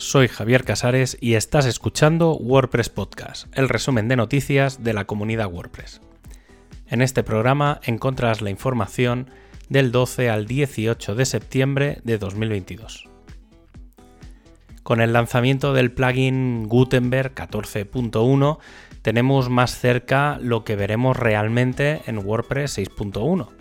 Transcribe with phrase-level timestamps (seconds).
[0.00, 5.52] soy Javier Casares y estás escuchando WordPress Podcast, el resumen de noticias de la comunidad
[5.52, 6.00] WordPress.
[6.88, 9.28] En este programa encontrarás la información
[9.68, 13.10] del 12 al 18 de septiembre de 2022.
[14.82, 18.58] Con el lanzamiento del plugin Gutenberg 14.1
[19.02, 23.59] tenemos más cerca lo que veremos realmente en WordPress 6.1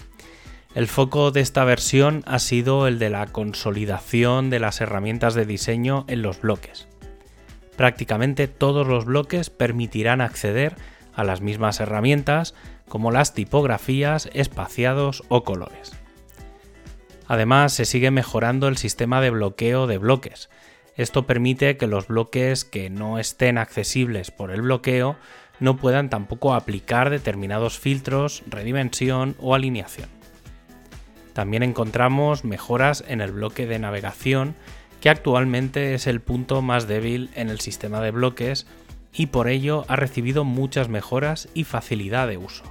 [0.76, 5.46] el foco de esta versión ha sido el de la consolidación de las herramientas de
[5.46, 6.88] diseño en los bloques.
[7.76, 10.76] Prácticamente todos los bloques permitirán acceder
[11.14, 12.54] a las mismas herramientas
[12.88, 15.94] como las tipografías, espaciados o colores.
[17.28, 20.50] Además, se sigue mejorando el sistema de bloqueo de bloques.
[20.96, 25.16] Esto permite que los bloques que no estén accesibles por el bloqueo
[25.60, 30.19] no puedan tampoco aplicar determinados filtros, redimensión o alineación.
[31.40, 34.56] También encontramos mejoras en el bloque de navegación,
[35.00, 38.68] que actualmente es el punto más débil en el sistema de bloques
[39.14, 42.66] y por ello ha recibido muchas mejoras y facilidad de uso.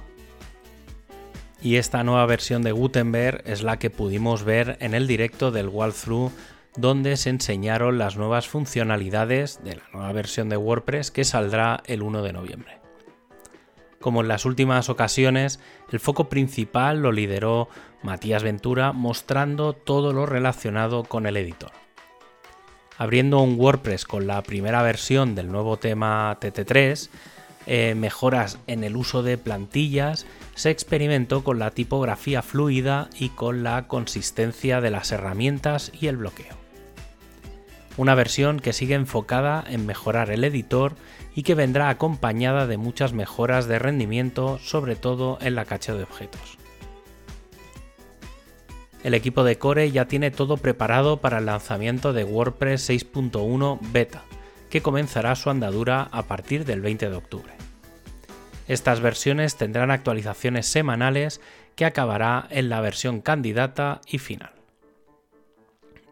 [1.63, 5.69] Y esta nueva versión de Gutenberg es la que pudimos ver en el directo del
[5.69, 6.31] walkthrough
[6.77, 12.03] donde se enseñaron las nuevas funcionalidades de la nueva versión de WordPress que saldrá el
[12.03, 12.78] 1 de noviembre.
[13.99, 15.59] Como en las últimas ocasiones,
[15.91, 17.67] el foco principal lo lideró
[18.01, 21.71] Matías Ventura mostrando todo lo relacionado con el editor.
[22.97, 27.09] Abriendo un WordPress con la primera versión del nuevo tema TT3,
[27.65, 33.63] eh, mejoras en el uso de plantillas, se experimentó con la tipografía fluida y con
[33.63, 36.68] la consistencia de las herramientas y el bloqueo.
[37.99, 40.95] Una versión que sigue enfocada en mejorar el editor
[41.35, 46.03] y que vendrá acompañada de muchas mejoras de rendimiento, sobre todo en la caché de
[46.03, 46.57] objetos.
[49.03, 54.23] El equipo de Core ya tiene todo preparado para el lanzamiento de WordPress 6.1 Beta,
[54.69, 57.53] que comenzará su andadura a partir del 20 de octubre.
[58.69, 61.41] Estas versiones tendrán actualizaciones semanales
[61.75, 64.53] que acabará en la versión candidata y final.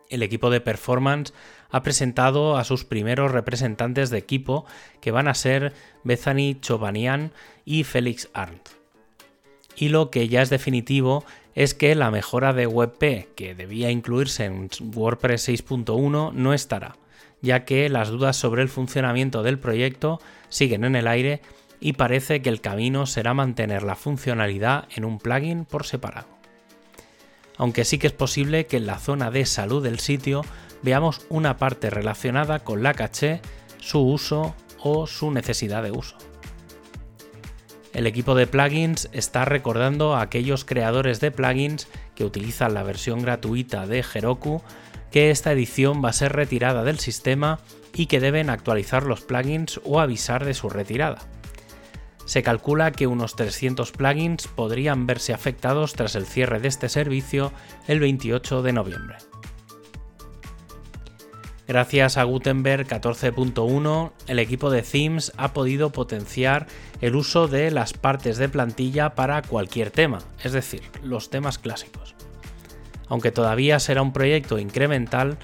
[0.09, 1.33] El equipo de performance
[1.69, 4.66] ha presentado a sus primeros representantes de equipo
[5.01, 5.73] que van a ser
[6.03, 7.31] Bethany Chobanian
[7.66, 8.69] y Félix Arndt.
[9.75, 11.23] Y lo que ya es definitivo
[11.53, 16.97] es que la mejora de WebP que debía incluirse en WordPress 6.1 no estará,
[17.41, 20.19] ya que las dudas sobre el funcionamiento del proyecto
[20.50, 21.41] siguen en el aire
[21.79, 26.27] y parece que el camino será mantener la funcionalidad en un plugin por separado.
[27.57, 30.44] Aunque sí que es posible que en la zona de salud del sitio
[30.81, 33.41] veamos una parte relacionada con la caché,
[33.79, 36.17] su uso o su necesidad de uso.
[37.93, 43.21] El equipo de plugins está recordando a aquellos creadores de plugins que utilizan la versión
[43.21, 44.61] gratuita de Heroku
[45.11, 47.59] que esta edición va a ser retirada del sistema
[47.94, 51.19] y que deben actualizar los plugins o avisar de su retirada.
[52.25, 57.53] Se calcula que unos 300 plugins podrían verse afectados tras el cierre de este servicio
[57.88, 59.15] el 28 de noviembre.
[61.67, 66.66] Gracias a Gutenberg 14.1, el equipo de Themes ha podido potenciar
[67.01, 72.16] el uso de las partes de plantilla para cualquier tema, es decir, los temas clásicos.
[73.09, 75.38] Aunque todavía será un proyecto incremental,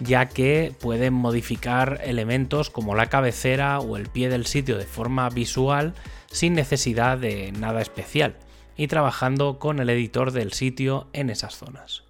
[0.00, 5.28] ya que pueden modificar elementos como la cabecera o el pie del sitio de forma
[5.30, 5.94] visual
[6.28, 8.34] sin necesidad de nada especial,
[8.76, 12.07] y trabajando con el editor del sitio en esas zonas.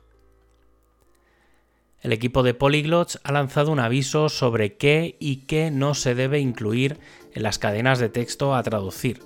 [2.01, 6.39] El equipo de Polyglots ha lanzado un aviso sobre qué y qué no se debe
[6.39, 6.99] incluir
[7.35, 9.21] en las cadenas de texto a traducir,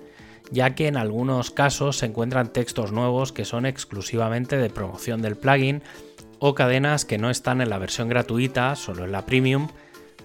[0.50, 5.36] ya que en algunos casos se encuentran textos nuevos que son exclusivamente de promoción del
[5.36, 5.82] plugin
[6.38, 9.68] o cadenas que no están en la versión gratuita, solo en la premium,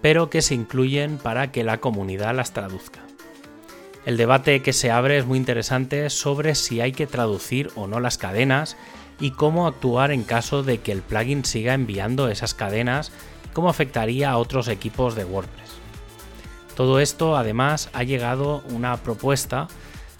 [0.01, 3.01] pero que se incluyen para que la comunidad las traduzca.
[4.05, 7.99] El debate que se abre es muy interesante sobre si hay que traducir o no
[7.99, 8.77] las cadenas
[9.19, 13.11] y cómo actuar en caso de que el plugin siga enviando esas cadenas
[13.53, 15.71] cómo afectaría a otros equipos de WordPress.
[16.75, 19.67] Todo esto además ha llegado una propuesta.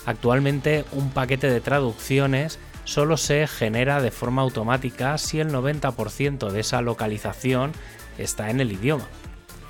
[0.08, 6.60] Actualmente un paquete de traducciones solo se genera de forma automática si el 90% de
[6.60, 7.74] esa localización
[8.18, 9.06] está en el idioma.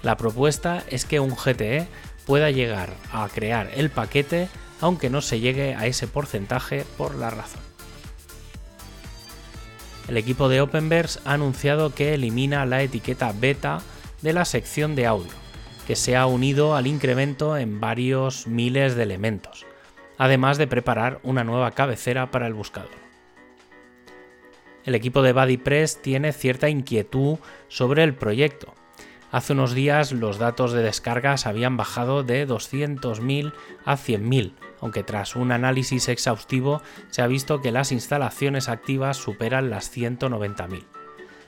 [0.04, 1.88] La propuesta es que un GTE
[2.26, 4.48] pueda llegar a crear el paquete
[4.80, 7.67] aunque no se llegue a ese porcentaje por la razón.
[10.08, 13.82] El equipo de Openverse ha anunciado que elimina la etiqueta beta
[14.22, 15.34] de la sección de audio,
[15.86, 19.66] que se ha unido al incremento en varios miles de elementos,
[20.18, 22.90] además de preparar una nueva cabecera para el buscador.
[24.86, 28.74] El equipo de BuddyPress tiene cierta inquietud sobre el proyecto.
[29.30, 33.52] Hace unos días los datos de descargas habían bajado de 200.000
[33.84, 39.70] a 100.000, aunque tras un análisis exhaustivo se ha visto que las instalaciones activas superan
[39.70, 40.86] las 190.000.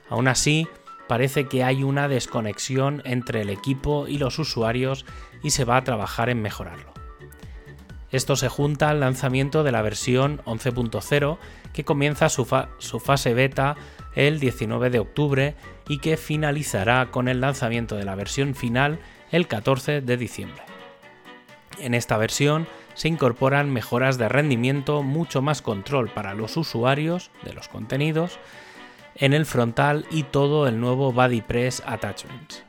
[0.09, 0.67] Aún así,
[1.07, 5.05] parece que hay una desconexión entre el equipo y los usuarios
[5.41, 6.98] y se va a trabajar en mejorarlo.
[8.11, 11.37] Esto se junta al lanzamiento de la versión 11.0
[11.73, 13.75] que comienza su, fase beta
[14.15, 15.55] el 19 de octubre
[15.87, 18.99] y que finalizará con el lanzamiento de la versión final
[19.31, 20.63] el 14 de diciembre.
[21.77, 27.53] En esta versión se incorporan mejoras de rendimiento, mucho más control para los usuarios de
[27.53, 28.39] los contenidos
[29.15, 32.68] en el frontal y todo el nuevo BuddyPress Attachments.